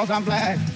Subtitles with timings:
[0.00, 0.67] because I'm black.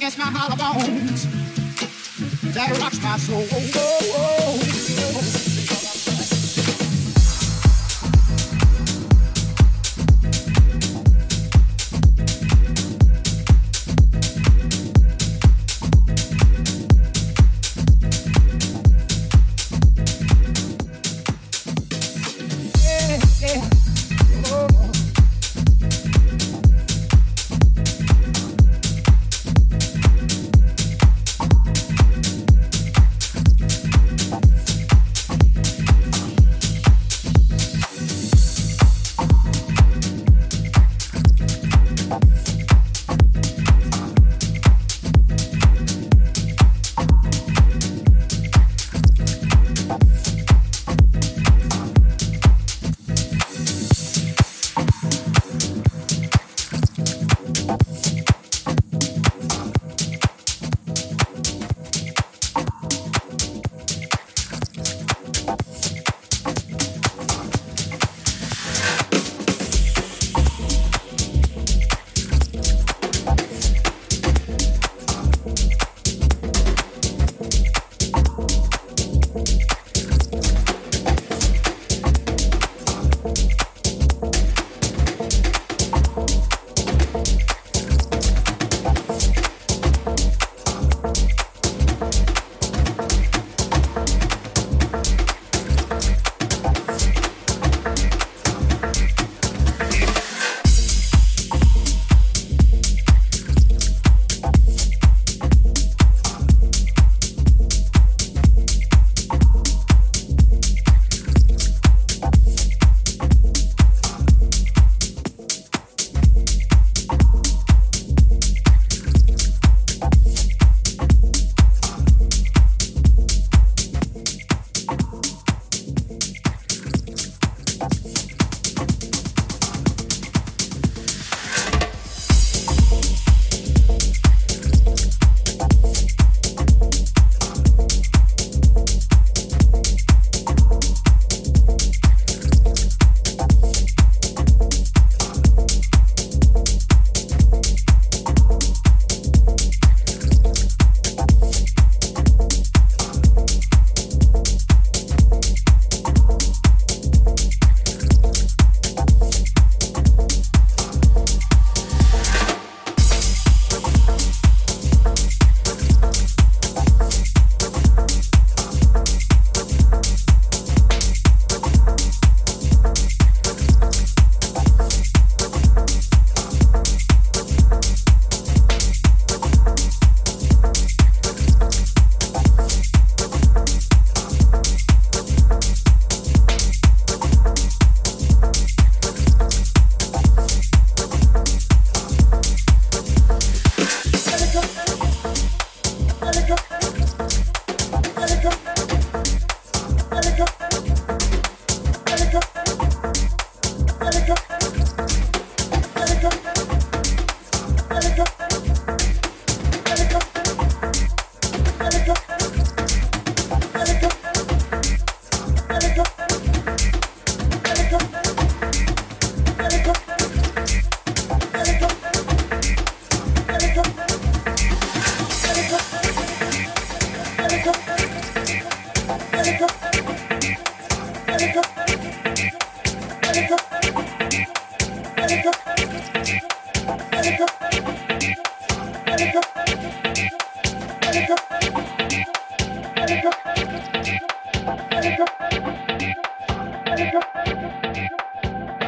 [0.00, 1.26] against my hollow bones
[2.54, 3.44] that rocks my soul.
[3.52, 4.99] Oh, oh, oh.